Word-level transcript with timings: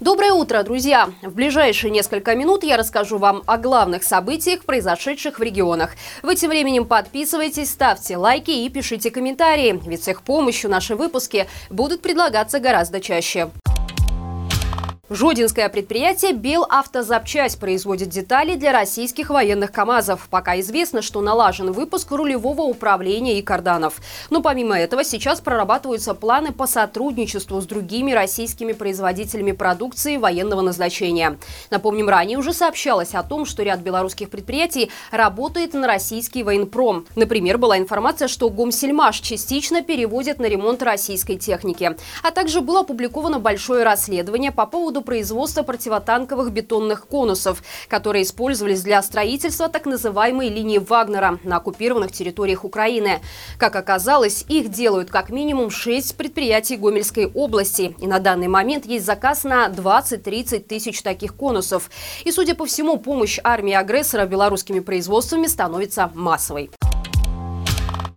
Доброе 0.00 0.32
утро, 0.32 0.62
друзья! 0.62 1.08
В 1.22 1.32
ближайшие 1.32 1.90
несколько 1.90 2.36
минут 2.36 2.64
я 2.64 2.76
расскажу 2.76 3.16
вам 3.16 3.42
о 3.46 3.56
главных 3.56 4.04
событиях, 4.04 4.66
произошедших 4.66 5.38
в 5.38 5.42
регионах. 5.42 5.92
Вы 6.22 6.34
тем 6.36 6.50
временем 6.50 6.84
подписывайтесь, 6.84 7.70
ставьте 7.70 8.18
лайки 8.18 8.50
и 8.50 8.68
пишите 8.68 9.10
комментарии, 9.10 9.80
ведь 9.86 10.04
с 10.04 10.08
их 10.08 10.20
помощью 10.20 10.68
наши 10.68 10.96
выпуски 10.96 11.48
будут 11.70 12.02
предлагаться 12.02 12.60
гораздо 12.60 13.00
чаще. 13.00 13.48
Жодинское 15.08 15.68
предприятие 15.68 16.32
«Белавтозапчасть» 16.32 17.60
производит 17.60 18.08
детали 18.08 18.56
для 18.56 18.72
российских 18.72 19.30
военных 19.30 19.70
КАМАЗов. 19.70 20.26
Пока 20.28 20.58
известно, 20.58 21.00
что 21.00 21.20
налажен 21.20 21.70
выпуск 21.70 22.10
рулевого 22.10 22.62
управления 22.62 23.38
и 23.38 23.42
карданов. 23.42 24.00
Но 24.30 24.42
помимо 24.42 24.76
этого 24.76 25.04
сейчас 25.04 25.40
прорабатываются 25.40 26.12
планы 26.12 26.50
по 26.50 26.66
сотрудничеству 26.66 27.60
с 27.60 27.66
другими 27.66 28.10
российскими 28.10 28.72
производителями 28.72 29.52
продукции 29.52 30.16
военного 30.16 30.60
назначения. 30.60 31.38
Напомним, 31.70 32.08
ранее 32.08 32.38
уже 32.38 32.52
сообщалось 32.52 33.14
о 33.14 33.22
том, 33.22 33.46
что 33.46 33.62
ряд 33.62 33.78
белорусских 33.82 34.28
предприятий 34.28 34.90
работает 35.12 35.72
на 35.72 35.86
российский 35.86 36.42
военпром. 36.42 37.06
Например, 37.14 37.58
была 37.58 37.78
информация, 37.78 38.26
что 38.26 38.50
Гомсельмаш 38.50 39.20
частично 39.20 39.82
переводит 39.82 40.40
на 40.40 40.46
ремонт 40.46 40.82
российской 40.82 41.36
техники. 41.36 41.96
А 42.24 42.32
также 42.32 42.60
было 42.60 42.80
опубликовано 42.80 43.38
большое 43.38 43.84
расследование 43.84 44.50
по 44.50 44.66
поводу 44.66 44.95
поводу 44.96 45.02
производства 45.02 45.62
противотанковых 45.62 46.52
бетонных 46.52 47.06
конусов, 47.06 47.62
которые 47.88 48.22
использовались 48.22 48.82
для 48.82 49.02
строительства 49.02 49.68
так 49.68 49.86
называемой 49.86 50.48
линии 50.48 50.78
Вагнера 50.78 51.38
на 51.44 51.56
оккупированных 51.56 52.12
территориях 52.12 52.64
Украины. 52.64 53.20
Как 53.58 53.76
оказалось, 53.76 54.44
их 54.48 54.70
делают 54.70 55.10
как 55.10 55.30
минимум 55.30 55.70
6 55.70 56.16
предприятий 56.16 56.76
Гомельской 56.76 57.26
области. 57.26 57.94
И 58.00 58.06
на 58.06 58.18
данный 58.18 58.48
момент 58.48 58.86
есть 58.86 59.04
заказ 59.04 59.44
на 59.44 59.68
20-30 59.68 60.60
тысяч 60.60 61.02
таких 61.02 61.34
конусов. 61.34 61.90
И, 62.24 62.32
судя 62.32 62.54
по 62.54 62.64
всему, 62.64 62.98
помощь 62.98 63.38
армии 63.42 63.74
агрессора 63.74 64.26
белорусскими 64.26 64.80
производствами 64.80 65.46
становится 65.46 66.10
массовой. 66.14 66.70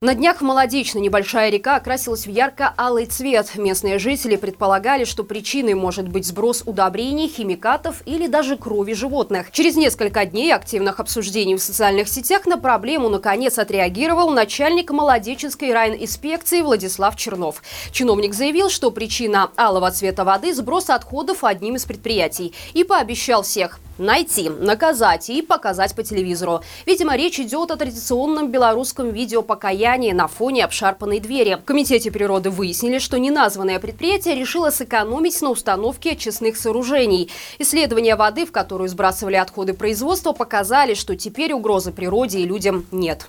На 0.00 0.14
днях 0.14 0.42
Молодечно 0.42 1.00
небольшая 1.00 1.50
река 1.50 1.74
окрасилась 1.74 2.24
в 2.24 2.30
ярко-алый 2.30 3.06
цвет. 3.06 3.56
Местные 3.56 3.98
жители 3.98 4.36
предполагали, 4.36 5.02
что 5.02 5.24
причиной 5.24 5.74
может 5.74 6.08
быть 6.08 6.24
сброс 6.24 6.62
удобрений, 6.64 7.26
химикатов 7.26 8.02
или 8.06 8.28
даже 8.28 8.56
крови 8.56 8.92
животных. 8.92 9.50
Через 9.50 9.74
несколько 9.74 10.24
дней 10.24 10.54
активных 10.54 11.00
обсуждений 11.00 11.56
в 11.56 11.60
социальных 11.60 12.08
сетях 12.08 12.46
на 12.46 12.58
проблему 12.58 13.08
наконец 13.08 13.58
отреагировал 13.58 14.30
начальник 14.30 14.92
Молодеченской 14.92 15.72
райинспекции 15.72 16.62
Владислав 16.62 17.16
Чернов. 17.16 17.60
Чиновник 17.90 18.34
заявил, 18.34 18.70
что 18.70 18.92
причина 18.92 19.50
алого 19.56 19.90
цвета 19.90 20.22
воды– 20.22 20.54
сброс 20.54 20.90
отходов 20.90 21.42
одним 21.42 21.74
из 21.74 21.84
предприятий. 21.84 22.54
И 22.72 22.84
пообещал 22.84 23.42
всех 23.42 23.80
найти, 23.98 24.48
наказать 24.48 25.30
и 25.30 25.42
показать 25.42 25.94
по 25.94 26.02
телевизору. 26.02 26.62
Видимо, 26.86 27.16
речь 27.16 27.38
идет 27.40 27.70
о 27.70 27.76
традиционном 27.76 28.50
белорусском 28.50 29.10
видеопокаянии 29.10 30.12
на 30.12 30.28
фоне 30.28 30.64
обшарпанной 30.64 31.20
двери. 31.20 31.58
В 31.60 31.64
Комитете 31.64 32.10
природы 32.10 32.50
выяснили, 32.50 32.98
что 32.98 33.18
неназванное 33.18 33.78
предприятие 33.78 34.34
решило 34.34 34.70
сэкономить 34.70 35.40
на 35.42 35.50
установке 35.50 36.12
очистных 36.12 36.56
сооружений. 36.56 37.30
Исследования 37.58 38.16
воды, 38.16 38.46
в 38.46 38.52
которую 38.52 38.88
сбрасывали 38.88 39.36
отходы 39.36 39.74
производства, 39.74 40.32
показали, 40.32 40.94
что 40.94 41.16
теперь 41.16 41.52
угрозы 41.52 41.92
природе 41.92 42.40
и 42.40 42.46
людям 42.46 42.86
нет. 42.90 43.28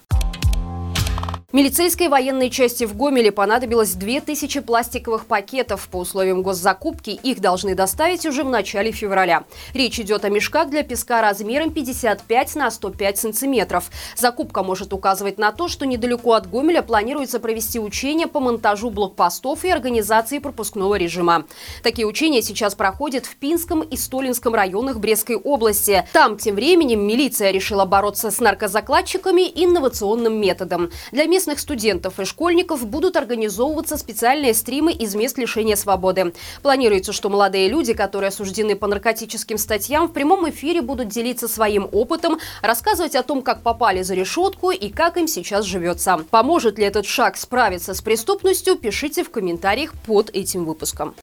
Милицейской 1.52 2.10
военной 2.10 2.52
части 2.52 2.84
в 2.84 2.96
Гомеле 2.96 3.32
понадобилось 3.32 3.94
2000 3.94 4.60
пластиковых 4.60 5.26
пакетов. 5.26 5.90
По 5.90 5.98
условиям 5.98 6.44
госзакупки 6.44 7.10
их 7.10 7.42
должны 7.42 7.74
доставить 7.74 8.24
уже 8.28 8.44
в 8.44 8.50
начале 8.50 8.92
февраля. 8.92 9.46
Речь 9.74 10.00
идет 10.00 10.26
о 10.26 10.30
мешках 10.30 10.70
для 10.70 10.84
песка 10.84 11.24
размером 11.24 11.72
55 11.72 12.56
на 12.56 12.70
105 12.70 13.18
сантиметров. 13.18 13.90
Закупка 14.16 14.62
может 14.62 14.94
указывать 14.94 15.40
на 15.40 15.52
то, 15.52 15.68
что 15.68 15.88
недалеко 15.88 16.34
от 16.34 16.48
Гомеля 16.48 16.84
планируется 16.84 17.40
провести 17.40 17.80
учения 17.80 18.28
по 18.28 18.40
монтажу 18.40 18.92
блокпостов 18.92 19.66
и 19.66 19.72
организации 19.72 20.38
пропускного 20.38 21.00
режима. 21.00 21.46
Такие 21.82 22.06
учения 22.06 22.44
сейчас 22.44 22.76
проходят 22.76 23.26
в 23.26 23.36
Пинском 23.38 23.82
и 23.82 23.98
Столинском 23.98 24.54
районах 24.54 25.00
Брестской 25.00 25.36
области. 25.36 26.08
Там 26.14 26.38
тем 26.38 26.54
временем 26.54 27.08
милиция 27.08 27.50
решила 27.50 27.86
бороться 27.86 28.30
с 28.30 28.40
наркозакладчиками 28.40 29.52
инновационным 29.56 30.40
методом. 30.40 30.92
Для 31.12 31.26
местных 31.40 31.60
студентов 31.60 32.20
и 32.20 32.26
школьников 32.26 32.86
будут 32.86 33.16
организовываться 33.16 33.96
специальные 33.96 34.54
стримы 34.54 34.92
из 34.92 35.16
мест 35.16 35.38
лишения 35.38 35.78
свободы. 35.78 36.34
Планируется, 36.62 37.14
что 37.14 37.30
молодые 37.30 37.70
люди, 37.70 37.94
которые 37.94 38.28
осуждены 38.28 38.76
по 38.76 38.88
наркотическим 38.88 39.58
статьям, 39.58 40.10
в 40.10 40.12
прямом 40.12 40.50
эфире 40.50 40.82
будут 40.82 41.08
делиться 41.08 41.48
своим 41.48 41.88
опытом, 41.94 42.40
рассказывать 42.62 43.16
о 43.16 43.24
том, 43.24 43.42
как 43.42 43.62
попали 43.62 44.02
за 44.02 44.16
решетку 44.16 44.72
и 44.72 44.90
как 44.90 45.16
им 45.16 45.30
сейчас 45.30 45.64
живется. 45.64 46.20
Поможет 46.30 46.78
ли 46.78 46.84
этот 46.84 47.06
шаг 47.06 47.38
справиться 47.38 47.94
с 47.94 48.02
преступностью, 48.02 48.76
пишите 48.76 49.24
в 49.24 49.32
комментариях 49.32 49.94
под 50.06 50.32
этим 50.32 50.66
выпуском. 50.66 51.16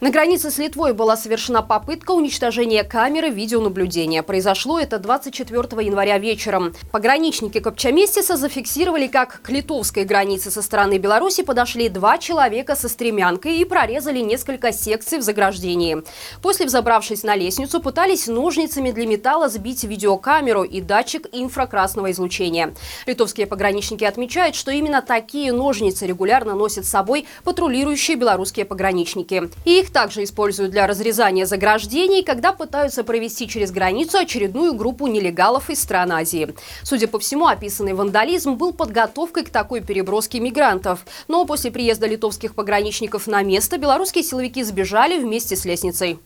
На 0.00 0.10
границе 0.10 0.52
с 0.52 0.58
Литвой 0.58 0.92
была 0.92 1.16
совершена 1.16 1.60
попытка 1.60 2.12
уничтожения 2.12 2.84
камеры 2.84 3.30
видеонаблюдения. 3.30 4.22
Произошло 4.22 4.78
это 4.78 5.00
24 5.00 5.84
января 5.84 6.18
вечером. 6.18 6.72
Пограничники 6.92 7.58
Копчаместиса 7.58 8.36
зафиксировали, 8.36 9.08
как 9.08 9.42
к 9.42 9.50
литовской 9.50 10.04
границе 10.04 10.52
со 10.52 10.62
стороны 10.62 10.98
Беларуси 10.98 11.42
подошли 11.42 11.88
два 11.88 12.18
человека 12.18 12.76
со 12.76 12.88
стремянкой 12.88 13.56
и 13.56 13.64
прорезали 13.64 14.20
несколько 14.20 14.70
секций 14.70 15.18
в 15.18 15.22
заграждении. 15.22 16.04
После, 16.42 16.66
взобравшись 16.66 17.24
на 17.24 17.34
лестницу, 17.34 17.80
пытались 17.80 18.28
ножницами 18.28 18.92
для 18.92 19.04
металла 19.04 19.48
сбить 19.48 19.82
видеокамеру 19.82 20.62
и 20.62 20.80
датчик 20.80 21.26
инфракрасного 21.32 22.12
излучения. 22.12 22.72
Литовские 23.06 23.48
пограничники 23.48 24.04
отмечают, 24.04 24.54
что 24.54 24.70
именно 24.70 25.02
такие 25.02 25.52
ножницы 25.52 26.06
регулярно 26.06 26.54
носят 26.54 26.84
с 26.84 26.90
собой 26.90 27.26
патрулирующие 27.42 28.16
белорусские 28.16 28.64
пограничники. 28.64 29.50
И 29.64 29.80
их 29.80 29.87
их 29.88 29.92
также 29.92 30.22
используют 30.22 30.70
для 30.70 30.86
разрезания 30.86 31.46
заграждений, 31.46 32.22
когда 32.22 32.52
пытаются 32.52 33.04
провести 33.04 33.48
через 33.48 33.70
границу 33.70 34.18
очередную 34.18 34.74
группу 34.74 35.06
нелегалов 35.06 35.70
из 35.70 35.80
стран 35.80 36.12
Азии. 36.12 36.54
Судя 36.82 37.08
по 37.08 37.18
всему, 37.18 37.46
описанный 37.46 37.94
вандализм 37.94 38.54
был 38.54 38.72
подготовкой 38.72 39.44
к 39.44 39.50
такой 39.50 39.80
переброске 39.80 40.40
мигрантов. 40.40 41.00
Но 41.26 41.44
после 41.44 41.70
приезда 41.70 42.06
литовских 42.06 42.54
пограничников 42.54 43.26
на 43.26 43.42
место 43.42 43.78
белорусские 43.78 44.24
силовики 44.24 44.62
сбежали 44.62 45.18
вместе 45.18 45.56
с 45.56 45.64
лестницей. 45.64 46.18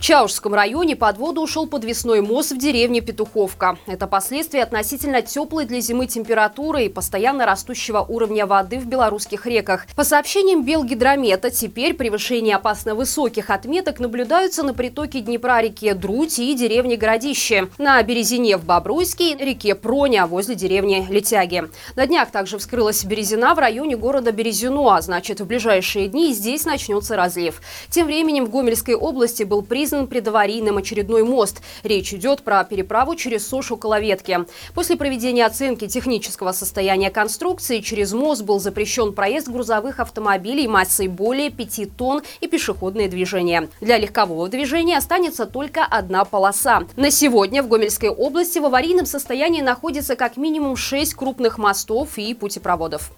В 0.00 0.02
Чаушском 0.02 0.54
районе 0.54 0.96
под 0.96 1.18
воду 1.18 1.42
ушел 1.42 1.66
подвесной 1.66 2.22
мост 2.22 2.52
в 2.52 2.58
деревне 2.58 3.02
Петуховка. 3.02 3.76
Это 3.86 4.06
последствия 4.06 4.62
относительно 4.62 5.20
теплой 5.20 5.66
для 5.66 5.80
зимы 5.80 6.06
температуры 6.06 6.86
и 6.86 6.88
постоянно 6.88 7.44
растущего 7.44 8.00
уровня 8.00 8.46
воды 8.46 8.78
в 8.78 8.86
белорусских 8.86 9.44
реках. 9.44 9.86
По 9.94 10.02
сообщениям 10.02 10.64
Белгидромета, 10.64 11.50
теперь 11.50 11.92
превышение 11.92 12.56
опасно 12.56 12.94
высоких 12.94 13.50
отметок 13.50 14.00
наблюдаются 14.00 14.62
на 14.62 14.72
притоке 14.72 15.20
Днепра 15.20 15.60
реке 15.60 15.92
Друдь 15.92 16.38
и 16.38 16.54
деревне 16.54 16.96
Городище, 16.96 17.68
на 17.76 18.02
Березине 18.02 18.56
в 18.56 18.64
Бобруйске, 18.64 19.36
реке 19.36 19.74
Проня 19.74 20.26
возле 20.26 20.54
деревни 20.54 21.06
Летяги. 21.10 21.64
На 21.94 22.06
днях 22.06 22.30
также 22.30 22.56
вскрылась 22.56 23.04
Березина 23.04 23.54
в 23.54 23.58
районе 23.58 23.98
города 23.98 24.32
Березино, 24.32 24.96
а 24.96 25.02
значит 25.02 25.40
в 25.40 25.46
ближайшие 25.46 26.08
дни 26.08 26.32
здесь 26.32 26.64
начнется 26.64 27.16
разлив. 27.16 27.60
Тем 27.90 28.06
временем 28.06 28.46
в 28.46 28.50
Гомельской 28.50 28.94
области 28.94 29.42
был 29.42 29.60
признан 29.60 29.89
признан 29.90 30.06
предаварийным 30.06 30.76
очередной 30.76 31.24
мост. 31.24 31.62
Речь 31.82 32.14
идет 32.14 32.42
про 32.42 32.62
переправу 32.62 33.16
через 33.16 33.48
Сошу 33.48 33.76
Коловетки. 33.76 34.38
После 34.72 34.96
проведения 34.96 35.44
оценки 35.44 35.88
технического 35.88 36.52
состояния 36.52 37.10
конструкции 37.10 37.80
через 37.80 38.12
мост 38.12 38.42
был 38.42 38.60
запрещен 38.60 39.12
проезд 39.12 39.48
грузовых 39.48 39.98
автомобилей 39.98 40.68
массой 40.68 41.08
более 41.08 41.50
5 41.50 41.96
тонн 41.96 42.22
и 42.40 42.46
пешеходное 42.46 43.08
движение. 43.08 43.68
Для 43.80 43.98
легкового 43.98 44.48
движения 44.48 44.96
останется 44.96 45.46
только 45.46 45.84
одна 45.84 46.24
полоса. 46.24 46.82
На 46.94 47.10
сегодня 47.10 47.60
в 47.60 47.66
Гомельской 47.66 48.10
области 48.10 48.60
в 48.60 48.66
аварийном 48.66 49.06
состоянии 49.06 49.60
находится 49.60 50.14
как 50.14 50.36
минимум 50.36 50.76
6 50.76 51.14
крупных 51.14 51.58
мостов 51.58 52.16
и 52.16 52.32
путепроводов. 52.34 53.10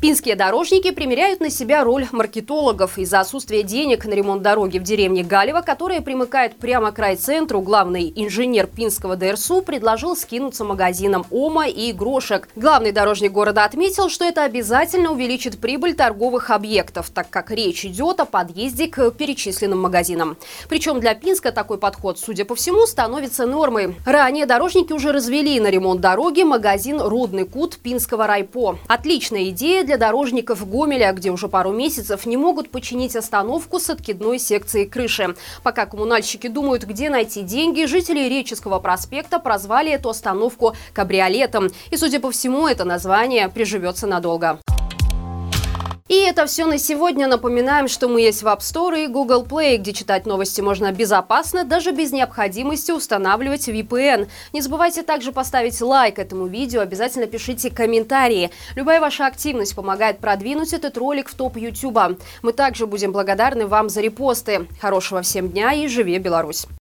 Пинские 0.00 0.34
дорожники 0.34 0.92
примеряют 0.92 1.40
на 1.40 1.50
себя 1.50 1.84
роль 1.84 2.06
маркетологов. 2.10 2.96
Из-за 2.96 3.20
отсутствия 3.20 3.62
денег 3.62 4.06
на 4.06 4.14
ремонт 4.14 4.40
дороги 4.40 4.78
в 4.78 4.82
деревне 4.82 5.22
Галево, 5.22 5.60
которая 5.60 6.00
примыкает 6.00 6.56
прямо 6.56 6.90
к 6.90 6.98
райцентру, 6.98 7.60
главный 7.60 8.10
инженер 8.16 8.66
Пинского 8.66 9.16
ДРСУ 9.16 9.60
предложил 9.60 10.16
скинуться 10.16 10.64
магазинам 10.64 11.26
ОМА 11.30 11.68
и 11.68 11.90
игрушек. 11.90 12.48
Главный 12.56 12.92
дорожник 12.92 13.32
города 13.32 13.62
отметил, 13.66 14.08
что 14.08 14.24
это 14.24 14.44
обязательно 14.44 15.12
увеличит 15.12 15.60
прибыль 15.60 15.92
торговых 15.92 16.48
объектов, 16.48 17.10
так 17.10 17.28
как 17.28 17.50
речь 17.50 17.84
идет 17.84 18.20
о 18.20 18.24
подъезде 18.24 18.86
к 18.86 19.10
перечисленным 19.10 19.82
магазинам. 19.82 20.38
Причем 20.70 21.00
для 21.00 21.14
Пинска 21.14 21.52
такой 21.52 21.76
подход, 21.76 22.18
судя 22.18 22.46
по 22.46 22.54
всему, 22.54 22.86
становится 22.86 23.44
нормой. 23.44 23.94
Ранее 24.06 24.46
дорожники 24.46 24.94
уже 24.94 25.12
развели 25.12 25.60
на 25.60 25.68
ремонт 25.68 26.00
дороги 26.00 26.42
магазин 26.42 27.02
«Рудный 27.02 27.44
кут» 27.44 27.76
Пинского 27.76 28.26
райпо. 28.26 28.78
Отличная 28.88 29.50
идея 29.50 29.89
для 29.90 29.96
дорожников 29.96 30.70
Гомеля, 30.70 31.12
где 31.12 31.32
уже 31.32 31.48
пару 31.48 31.72
месяцев 31.72 32.24
не 32.24 32.36
могут 32.36 32.70
починить 32.70 33.16
остановку 33.16 33.80
с 33.80 33.90
откидной 33.90 34.38
секцией 34.38 34.86
крыши. 34.86 35.34
Пока 35.64 35.84
коммунальщики 35.84 36.46
думают, 36.46 36.84
где 36.84 37.10
найти 37.10 37.42
деньги, 37.42 37.86
жители 37.86 38.28
Реческого 38.28 38.78
проспекта 38.78 39.40
прозвали 39.40 39.90
эту 39.90 40.10
остановку 40.10 40.76
кабриолетом. 40.92 41.70
И, 41.90 41.96
судя 41.96 42.20
по 42.20 42.30
всему, 42.30 42.68
это 42.68 42.84
название 42.84 43.48
приживется 43.48 44.06
надолго. 44.06 44.60
Это 46.26 46.46
все 46.46 46.66
на 46.66 46.78
сегодня. 46.78 47.26
Напоминаем, 47.26 47.88
что 47.88 48.08
мы 48.08 48.20
есть 48.20 48.42
в 48.42 48.46
App 48.46 48.60
Store 48.60 49.04
и 49.04 49.06
Google 49.06 49.44
Play, 49.44 49.78
где 49.78 49.92
читать 49.92 50.26
новости 50.26 50.60
можно 50.60 50.92
безопасно, 50.92 51.64
даже 51.64 51.90
без 51.92 52.12
необходимости 52.12 52.92
устанавливать 52.92 53.68
VPN. 53.68 54.28
Не 54.52 54.60
забывайте 54.60 55.02
также 55.02 55.32
поставить 55.32 55.80
лайк 55.80 56.18
этому 56.18 56.46
видео, 56.46 56.82
обязательно 56.82 57.26
пишите 57.26 57.70
комментарии. 57.70 58.50
Любая 58.76 59.00
ваша 59.00 59.26
активность 59.26 59.74
помогает 59.74 60.18
продвинуть 60.18 60.72
этот 60.72 60.96
ролик 60.98 61.28
в 61.28 61.34
топ 61.34 61.56
YouTube. 61.56 62.20
Мы 62.42 62.52
также 62.52 62.86
будем 62.86 63.12
благодарны 63.12 63.66
вам 63.66 63.88
за 63.88 64.00
репосты. 64.00 64.68
Хорошего 64.80 65.22
всем 65.22 65.48
дня 65.48 65.72
и 65.72 65.88
живи 65.88 66.18
Беларусь! 66.18 66.66